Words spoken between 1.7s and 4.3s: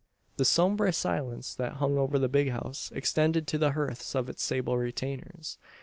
hung over the "big house" extended to the hearths of